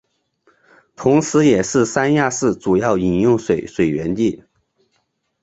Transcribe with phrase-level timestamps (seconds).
[0.95, 4.43] 同时也是三亚市主要饮用水水源地。